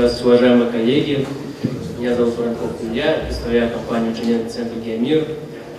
[0.00, 1.26] Здравствуйте, уважаемые коллеги.
[1.98, 5.26] Меня зовут Воронков Илья, представляю компанию инженерный центр «Геомир».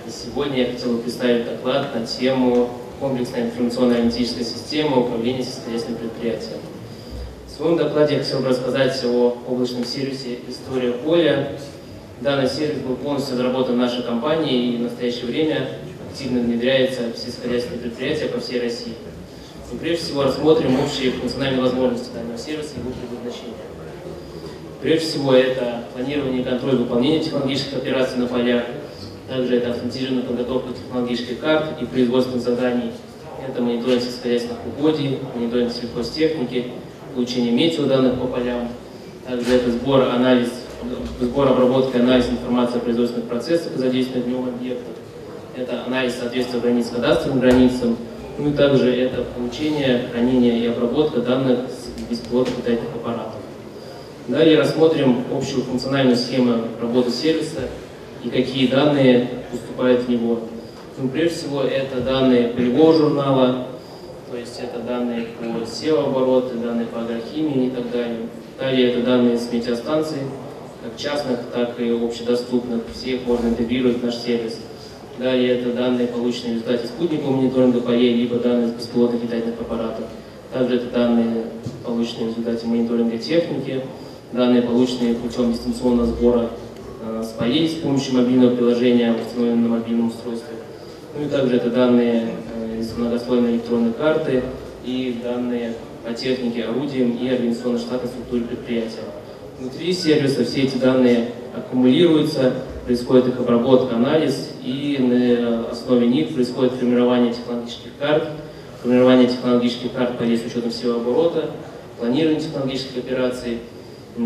[0.05, 6.59] И сегодня я хотел бы представить доклад на тему комплексная информационно-аналитическая система управления сельскохозяйственным предприятием.
[7.47, 11.57] В своем докладе я хотел бы рассказать о облачном сервисе «История поля».
[12.19, 15.67] Данный сервис был полностью разработан нашей компанией и в настоящее время
[16.11, 18.93] активно внедряется в сельскохозяйственные предприятия по всей России.
[19.73, 23.80] И прежде всего рассмотрим общие функциональные возможности данного сервиса и его предназначение.
[24.81, 28.63] Прежде всего это планирование и контроль выполнения технологических операций на полях,
[29.27, 32.91] также это автоматизированная подготовка технологических карт и производственных заданий,
[33.47, 36.71] это мониторинг сельскохозяйственных угодий, мониторинг сельхозтехники,
[37.13, 38.69] получение метеоданных по полям,
[39.27, 40.49] также это сбор, анализ,
[41.19, 44.95] сбор, обработка и анализ информации о производственных процессах и задействованных в нем объектах,
[45.55, 47.97] это анализ соответствия границ кадастровым границам,
[48.39, 53.40] ну и также это получение, хранение и обработка данных с беспилотных летательных аппаратов.
[54.27, 57.61] Далее рассмотрим общую функциональную схему работы сервиса
[58.23, 60.41] и какие данные поступают в него.
[60.97, 63.67] Ну, прежде всего, это данные полевого журнала,
[64.29, 68.19] то есть это данные по SEO-обороты, данные по агрохимии и так далее.
[68.59, 70.19] Далее это данные с метеостанций,
[70.83, 72.81] как частных, так и общедоступных.
[72.93, 74.59] Все их можно интегрировать в наш сервис.
[75.17, 80.05] Далее это данные, полученные в результате спутникового мониторинга полей, либо данные с беспилотных летательных аппаратов.
[80.53, 81.45] Также это данные,
[81.83, 83.81] полученные в результате мониторинга техники,
[84.33, 86.49] данные, полученные путем дистанционного сбора
[87.03, 90.55] э, с полей с помощью мобильного приложения, установленного на мобильном устройстве.
[91.17, 94.43] Ну и также это данные э, из многослойной электронной карты
[94.85, 95.73] и данные
[96.05, 99.03] по технике, орудиям и организационно-штатной структуре предприятия.
[99.59, 102.53] Внутри сервиса все эти данные аккумулируются,
[102.85, 108.29] происходит их обработка, анализ, и на основе них происходит формирование технологических карт,
[108.81, 111.51] формирование технологических карт полей с учетом всего оборота,
[111.99, 113.59] планирование технологических операций,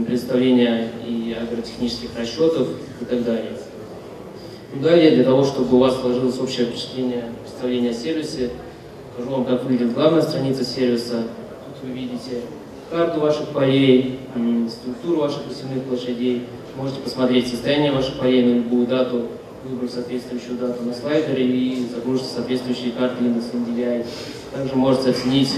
[0.07, 2.67] представление и агротехнических расчетов
[3.01, 3.51] и так далее.
[4.73, 8.49] Ну, далее, для того, чтобы у вас сложилось общее впечатление, представление о сервисе,
[9.11, 11.23] покажу вам, как выглядит главная страница сервиса.
[11.65, 12.41] Тут вы видите
[12.89, 14.19] карту ваших полей,
[14.69, 16.43] структуру ваших посевных площадей.
[16.75, 19.27] Можете посмотреть состояние ваших полей на любую дату,
[19.63, 24.05] выбрать соответствующую дату на слайдере и загрузить соответствующие карты индекс NDVI.
[24.53, 25.53] Также можете оценить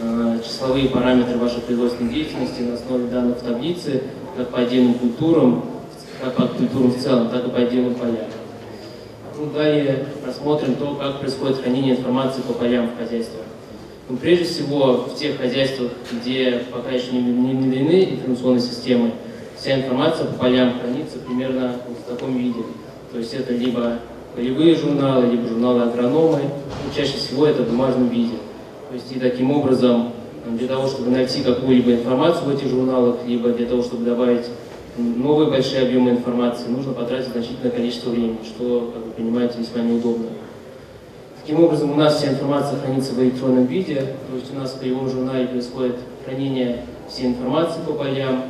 [0.00, 0.31] э,
[0.62, 4.02] числовые параметры вашей производственной деятельности на основе данных в таблице,
[4.36, 5.64] как по отдельным культурам,
[6.22, 8.26] как по культурам в целом, так и по отдельным полям.
[9.36, 13.40] Ну, далее рассмотрим то, как происходит хранение информации по полям в хозяйстве.
[14.08, 19.10] Ну, прежде всего, в тех хозяйствах, где пока еще не внедрены информационные системы,
[19.58, 22.60] вся информация по полям хранится примерно вот в таком виде.
[23.10, 23.98] То есть это либо
[24.36, 28.36] полевые журналы, либо журналы агрономы, ну, чаще всего это в бумажном виде.
[28.88, 30.12] То есть и таким образом,
[30.46, 34.46] для того, чтобы найти какую-либо информацию в этих журналах, либо для того, чтобы добавить
[34.96, 40.26] новые большие объемы информации, нужно потратить значительное количество времени, что, как вы понимаете, весьма неудобно.
[41.40, 44.78] Таким образом, у нас вся информация хранится в электронном виде, то есть у нас в
[44.78, 48.44] полевом журнале происходит хранение всей информации по полям,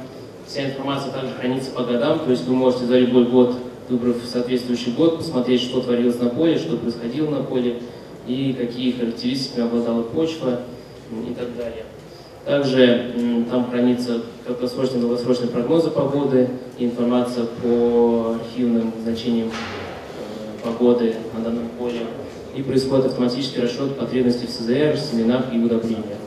[0.47, 3.55] вся информация также хранится по годам, то есть вы можете за любой год,
[3.89, 7.81] выбрав соответствующий год, посмотреть, что творилось на поле, что происходило на поле
[8.27, 10.61] и какие характеристиками обладала почва
[11.21, 11.85] и так далее.
[12.45, 21.45] Также там хранится краткосрочные и долгосрочные прогнозы погоды, информация по архивным значениям э, погоды на
[21.45, 22.01] данном поле
[22.57, 26.19] и происходит автоматический расчет потребностей в СЗР, семенах и удобрениях.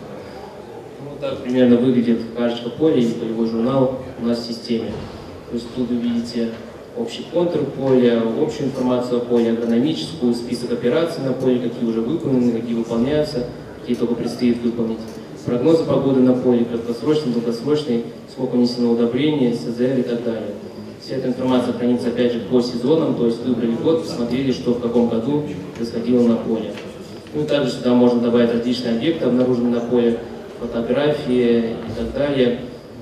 [1.03, 4.91] Ну, вот так примерно выглядит карточка поля или полевой журнал у нас в системе.
[5.49, 6.51] То есть тут вы видите
[6.97, 12.59] общий контур поля, общую информацию о поле, агрономическую, список операций на поле, какие уже выполнены,
[12.59, 13.45] какие выполняются,
[13.85, 14.97] какие только предстоит выполнить.
[15.45, 20.55] Прогнозы погоды на поле, краткосрочный, долгосрочный, сколько внесено удобрения, СЗР и так далее.
[20.99, 24.81] Вся эта информация хранится опять же по сезонам, то есть выбрали год, посмотрели, что в
[24.81, 25.43] каком году
[25.75, 26.73] происходило на поле.
[27.35, 30.19] Ну и также сюда можно добавить различные объекты, обнаруженные на поле,
[30.59, 32.61] фотографии и так далее.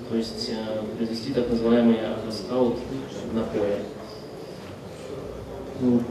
[0.10, 1.96] То есть э, произвести так называемый
[2.30, 2.76] скаут
[3.34, 3.78] на поле.
[5.80, 6.02] Ну,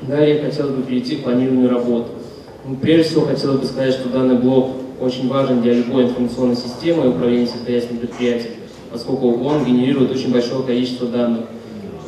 [0.00, 2.23] далее хотелось бы перейти к планированию работы.
[2.66, 4.70] Ну, прежде всего хотелось бы сказать, что данный блок
[5.00, 8.52] очень важен для любой информационной системы управления сельскохозяйственным предприятием
[8.94, 11.46] поскольку он генерирует очень большое количество данных.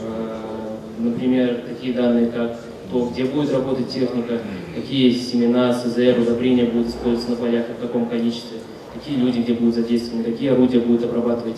[0.01, 0.37] Э,
[1.01, 2.61] например, такие данные, как
[2.93, 4.39] то, где будет работать техника,
[4.73, 8.59] какие семена, СЗР, удобрения будут использоваться на полях, в каком количестве,
[8.95, 11.57] какие люди где будут задействованы, какие орудия будут обрабатывать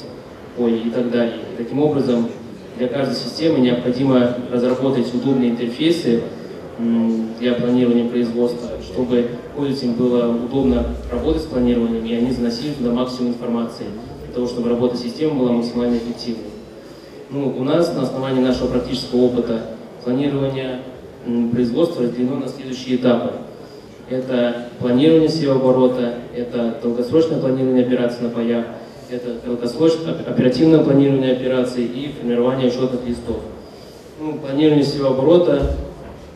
[0.56, 1.40] поле и так далее.
[1.52, 2.28] И таким образом,
[2.78, 6.22] для каждой системы необходимо разработать удобные интерфейсы
[7.38, 8.67] для планирования производства,
[8.98, 13.84] чтобы пользователям было удобно работать с планированием, и они заносили туда максимум информации
[14.24, 16.50] для того, чтобы работа системы была максимально эффективной.
[17.30, 19.60] Ну, у нас на основании нашего практического опыта
[20.02, 20.80] планирование
[21.52, 23.34] производства разделено на следующие этапы.
[24.10, 28.64] Это планирование севооборота, это долгосрочное планирование операций на полях,
[29.10, 33.36] это долгосрочное оперативное планирование операций и формирование учетных листов.
[34.20, 35.76] Ну, планирование севооборота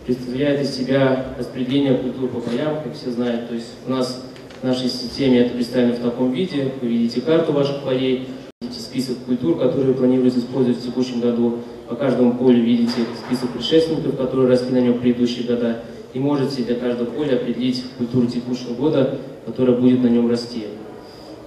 [0.05, 3.49] представляет из себя распределение культур по полям, как все знают.
[3.49, 4.23] То есть у нас
[4.61, 6.73] в нашей системе это представлено в таком виде.
[6.81, 8.29] Вы видите карту ваших полей,
[8.61, 11.59] видите список культур, которые планируется использовать в текущем году.
[11.89, 15.81] По каждому полю видите список предшественников, которые росли на нем в предыдущие года.
[16.15, 20.65] И можете для каждого поля определить культуру текущего года, которая будет на нем расти.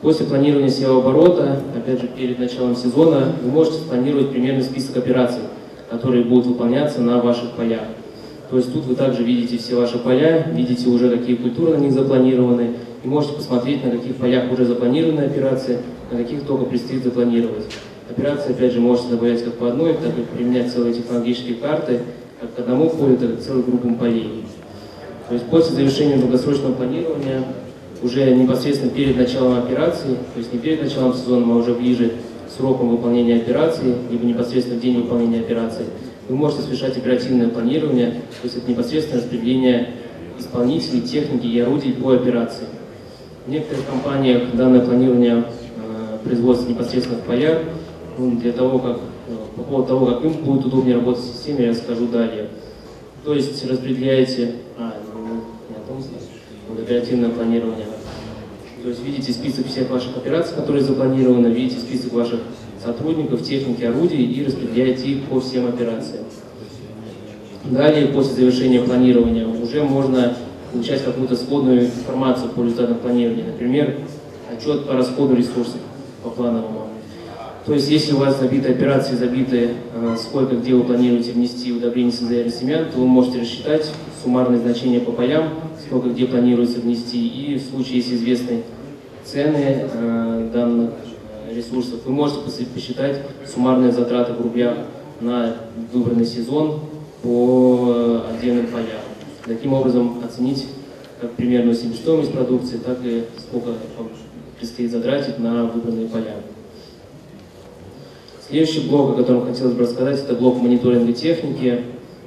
[0.01, 5.41] После планирования севооборота, опять же перед началом сезона, вы можете спланировать примерный список операций,
[5.89, 7.81] которые будут выполняться на ваших полях.
[8.49, 11.93] То есть тут вы также видите все ваши поля, видите уже какие культуры на них
[11.93, 15.79] запланированы, и можете посмотреть, на каких полях уже запланированы операции,
[16.11, 17.65] на каких только предстоит запланировать.
[18.09, 22.01] Операции, опять же, можете добавлять как по одной, так и применять целые технологические карты,
[22.39, 24.43] как к одному полю, так и к целым группам полей.
[25.27, 27.43] То есть после завершения долгосрочного планирования,
[28.03, 32.11] уже непосредственно перед началом операции, то есть не перед началом сезона, а уже ближе
[32.47, 35.85] к срокам выполнения операции, либо непосредственно в день выполнения операции,
[36.27, 39.93] вы можете совершать оперативное планирование, то есть это непосредственно распределение
[40.39, 42.65] исполнителей, техники и орудий по операции.
[43.45, 45.45] В некоторых компаниях данное планирование
[45.77, 47.59] э, производится непосредственно в полях.
[48.17, 51.65] Ну, для того, как, э, по поводу того, как им будет удобнее работать в системе,
[51.65, 52.49] я расскажу далее.
[53.23, 56.03] То есть распределяете, а, ну, не о том,
[56.69, 57.85] вот оперативное планирование.
[58.81, 62.39] То есть видите список всех ваших операций, которые запланированы, видите список ваших
[62.85, 66.25] сотрудников, техники, орудий и распределяете их по всем операциям.
[67.65, 70.35] Далее, после завершения планирования, уже можно
[70.71, 73.45] получать какую-то сходную информацию по результатам планирования.
[73.45, 73.95] Например,
[74.51, 75.79] отчет по расходу ресурсов
[76.21, 76.85] по плановому.
[77.65, 82.11] То есть, если у вас забиты операции, забиты, э, сколько где вы планируете внести удобрение
[82.11, 83.91] созревания семян, то вы можете рассчитать
[84.23, 85.49] суммарное значение по полям,
[85.83, 88.61] сколько где планируется внести, и в случае, если известны
[89.23, 90.91] цены э, данных
[91.53, 94.77] ресурсов, вы можете посчитать суммарные затраты в рублях
[95.21, 95.55] на
[95.93, 96.81] выбранный сезон
[97.21, 99.01] по отдельным полям.
[99.45, 100.65] Таким образом оценить
[101.21, 103.71] как примерную себестоимость продукции, так и сколько
[104.57, 106.35] предстоит затратить на выбранные поля.
[108.47, 111.81] Следующий блок, о котором хотелось бы рассказать, это блок мониторинга техники.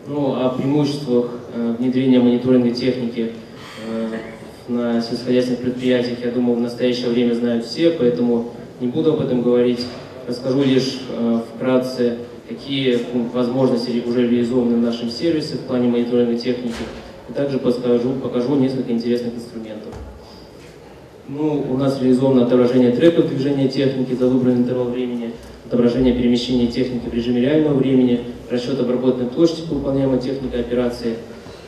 [0.09, 3.33] Ну, о преимуществах э, внедрения мониторинга техники
[3.87, 4.09] э,
[4.69, 9.43] на сельскохозяйственных предприятиях, я думаю, в настоящее время знают все, поэтому не буду об этом
[9.43, 9.85] говорить,
[10.27, 12.99] расскажу лишь э, вкратце, какие
[13.33, 16.75] возможности уже реализованы в нашем сервисе в плане мониторинга техники,
[17.29, 19.95] и также подскажу, покажу несколько интересных инструментов.
[21.29, 25.33] Ну, у нас реализовано отображение треков движения техники за выбранный интервал времени,
[25.67, 28.21] отображение перемещения техники в режиме реального времени,
[28.51, 31.17] расчет обработанной площади по выполняемой техникой операции.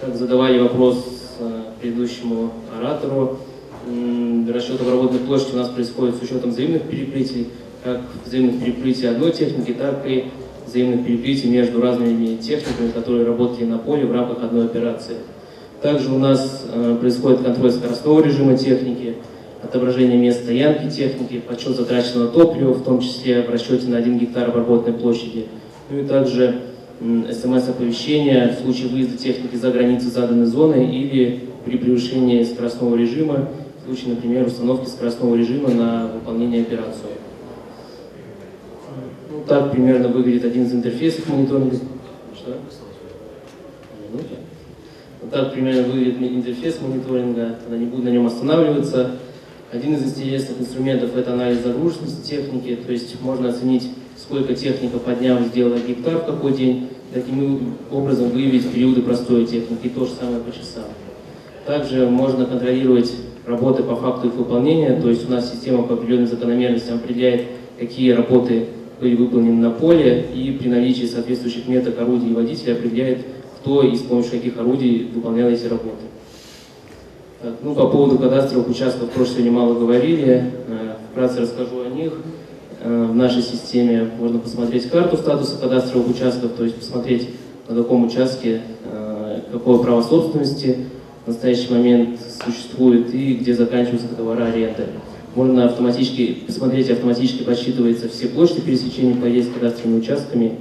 [0.00, 3.38] Как задавали вопрос э, предыдущему оратору,
[4.48, 7.48] расчет обработанной площади у нас происходит с учетом взаимных перекрытий,
[7.84, 10.26] как взаимных перекрытий одной техники, так и
[10.66, 15.16] взаимных перекрытий между разными техниками, которые работали на поле в рамках одной операции.
[15.82, 19.16] Также у нас э, происходит контроль скоростного режима техники,
[19.62, 24.48] отображение мест стоянки техники, подсчет затраченного топлива, в том числе в расчете на 1 гектар
[24.48, 25.46] обработанной площади.
[25.90, 26.60] Ну и также
[27.00, 33.48] смс-оповещение в случае выезда техники за границы заданной зоны или при превышении скоростного режима
[33.82, 37.08] в случае, например, установки скоростного режима на выполнение операции.
[39.30, 41.76] Ну, так примерно выглядит один из интерфейсов мониторинга.
[42.34, 42.56] Что?
[45.22, 49.12] Вот так примерно выглядит интерфейс мониторинга, тогда не буду на нем останавливаться.
[49.72, 55.12] Один из интересных инструментов– это анализ загруженности техники, то есть можно оценить, сколько техника по
[55.12, 60.12] дням сделала гектар в какой день, таким образом выявить периоды простой техники, и то же
[60.12, 60.84] самое по часам.
[61.66, 63.12] Также можно контролировать
[63.50, 67.46] работы по факту их выполнения, то есть у нас система по определенным закономерностям определяет,
[67.78, 68.66] какие работы
[69.00, 73.18] были выполнены на поле, и при наличии соответствующих меток орудий и водителя определяет,
[73.60, 76.04] кто и с помощью каких орудий выполнял эти работы.
[77.62, 82.12] Ну, по поводу кадастровых участков тоже сегодня мало говорили, э, вкратце расскажу о них.
[82.82, 87.30] Э, в нашей системе можно посмотреть карту статуса кадастровых участков, то есть посмотреть,
[87.66, 90.76] на каком участке э, какое право собственности,
[91.30, 94.86] настоящий момент существует и где заканчиваются договора аренды.
[95.34, 100.58] Можно автоматически посмотреть, автоматически подсчитываются все площади пересечения полей с кадастровыми участками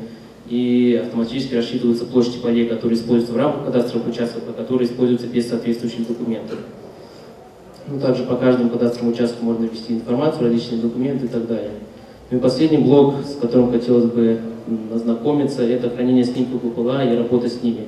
[0.48, 5.50] и автоматически рассчитываются площади полей, которые используются в рамках кадастровых участков, а которые используются без
[5.50, 6.60] соответствующих документов.
[7.88, 11.72] Ну, также по каждому кадастровому участку можно ввести информацию, различные документы и так далее.
[12.30, 14.40] Ну и последний блок, с которым хотелось бы
[14.94, 17.88] ознакомиться, это хранение снимков ППЛА и работа с ними.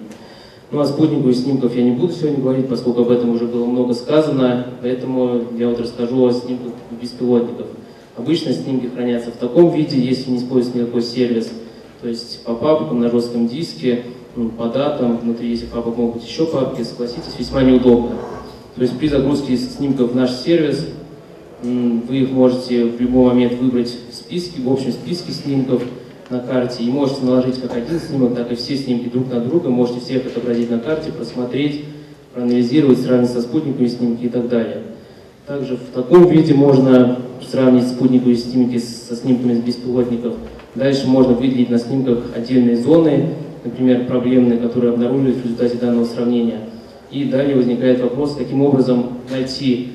[0.72, 3.94] Ну а спутниковых снимков я не буду сегодня говорить, поскольку об этом уже было много
[3.94, 7.68] сказано, поэтому я вот расскажу о снимках беспилотников.
[8.16, 11.52] Обычно снимки хранятся в таком виде, если не используется никакой сервис,
[12.02, 14.04] то есть по папкам на жестком диске,
[14.38, 18.12] ну, по датам, внутри если папок могут быть еще папки, согласитесь, весьма неудобно.
[18.76, 20.88] То есть при загрузке снимков в наш сервис
[21.64, 25.84] вы их можете в любой момент выбрать в списке, в общем списке снимков
[26.32, 29.70] на карте, и можете наложить как один снимок, так и все снимки друг на друга,
[29.70, 31.84] можете всех отобразить на карте, просмотреть,
[32.34, 34.84] проанализировать, сравнить со спутниковыми снимки и так далее.
[35.46, 37.20] Также в таком виде можно
[37.50, 40.36] сравнить спутниковые снимки со снимками беспилотников.
[40.76, 43.30] Дальше можно выделить на снимках отдельные зоны,
[43.64, 46.60] например, проблемные, которые обнаружились в результате данного сравнения.
[47.12, 49.90] И далее возникает вопрос, каким образом найти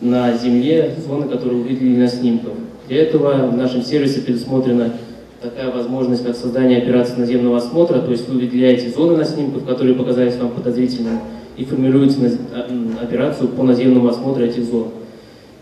[0.00, 2.52] на Земле зоны, которые выделили на снимках.
[2.88, 4.92] Для этого в нашем сервисе предусмотрена
[5.40, 9.94] такая возможность, как создание операции наземного осмотра, то есть вы выделяете зоны на снимках, которые
[9.94, 11.20] показались вам подозрительными,
[11.56, 12.68] и формируете а,
[13.02, 14.88] операцию по наземному осмотру этих зон.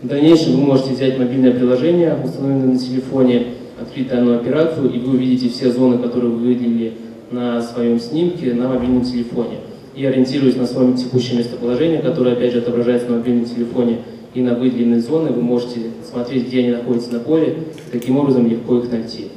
[0.01, 3.47] В дальнейшем вы можете взять мобильное приложение, установленное на телефоне,
[3.81, 6.93] открыть данную операцию, и вы увидите все зоны, которые вы выделили
[7.31, 9.57] на своем снимке на мобильном телефоне.
[9.95, 13.97] И ориентируясь на свое текущее местоположение, которое опять же отображается на мобильном телефоне,
[14.35, 17.57] и на выделенные зоны вы можете смотреть, где они находятся на поле,
[17.87, 19.29] и таким образом легко их найти.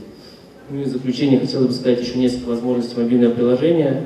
[0.72, 4.04] Ну и в заключение хотелось бы сказать еще несколько возможностей мобильного приложения,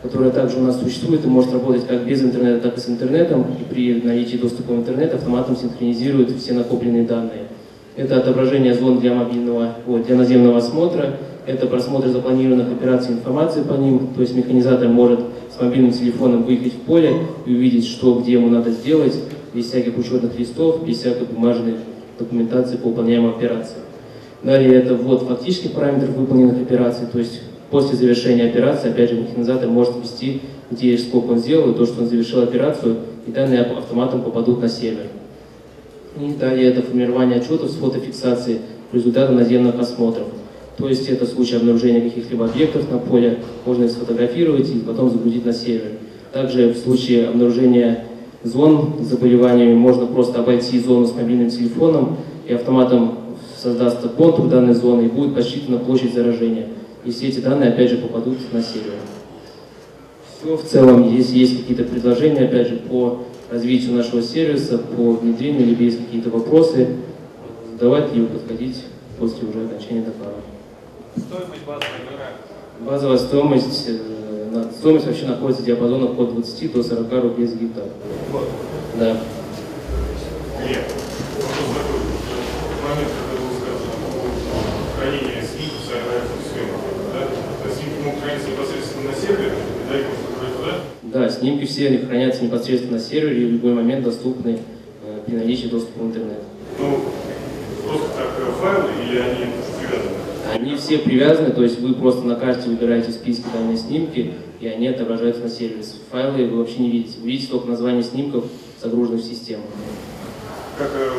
[0.00, 3.46] которое также у нас существует и может работать как без интернета, так и с интернетом,
[3.58, 7.48] и при наличии доступа в интернет автоматом синхронизирует все накопленные данные.
[7.96, 13.72] Это отображение зон для, мобильного, вот, для наземного осмотра, это просмотр запланированных операций информации по
[13.72, 15.18] ним, то есть механизатор может
[15.52, 17.12] с мобильным телефоном выехать в поле
[17.44, 19.16] и увидеть, что где ему надо сделать,
[19.52, 21.74] без всяких учетных листов, без всякой бумажной
[22.20, 23.87] документации по выполняемой операции.
[24.42, 29.68] Далее это ввод фактических параметров выполненных операций, то есть после завершения операции, опять же, механизатор
[29.68, 33.62] может ввести, где и сколько он сделал, и то, что он завершил операцию, и данные
[33.62, 35.06] автоматом попадут на сервер.
[36.20, 38.60] И далее это формирование отчетов с фотофиксацией
[38.92, 40.26] результата наземных осмотров.
[40.76, 45.10] То есть это в случае обнаружения каких-либо объектов на поле, можно их сфотографировать и потом
[45.10, 45.92] загрузить на сервер.
[46.32, 48.04] Также в случае обнаружения
[48.44, 52.16] зон с заболеваниями можно просто обойти зону с мобильным телефоном
[52.46, 53.18] и автоматом
[53.60, 56.68] создастся контур данной зоны и будет посчитана площадь заражения.
[57.04, 58.94] И все эти данные опять же попадут на сервер.
[60.40, 65.66] Все в целом, если есть какие-то предложения, опять же, по развитию нашего сервиса, по внедрению,
[65.66, 66.88] либо есть какие-то вопросы,
[67.72, 68.84] задавать либо подходить
[69.18, 70.36] после уже окончания доклада.
[71.16, 71.98] Стоимость базовой
[72.80, 77.84] Базовая стоимость, э, стоимость вообще находится в диапазонах от 20 до 40 рублей за гектар.
[78.30, 78.48] Вот.
[78.98, 79.20] Да.
[80.60, 80.84] Нет.
[82.88, 83.94] момент, когда было сказано
[84.54, 86.80] о хранении снимков с аэрографической съемкой,
[87.12, 87.20] да?
[87.28, 90.74] То есть снимки могут храниться непосредственно на сервере, и дать туда?
[91.02, 94.58] Да, снимки все они хранятся непосредственно на сервере и в любой момент доступны
[95.04, 96.42] э, при наличии доступа в интернет.
[96.78, 97.00] Ну,
[97.86, 99.44] просто так э, файлы или они
[100.52, 104.88] они все привязаны, то есть вы просто на карте выбираете списки данные снимки, и они
[104.88, 105.96] отображаются на сервис.
[106.10, 107.18] Файлы вы вообще не видите.
[107.20, 108.44] Вы видите только название снимков,
[108.80, 109.64] загруженных в систему.
[110.78, 111.10] Как э,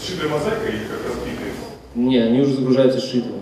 [0.00, 1.52] сшитая мозаика или как разбитые?
[1.94, 3.37] Не, они уже загружаются сшитыми.